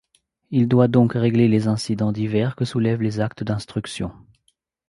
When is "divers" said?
2.11-2.55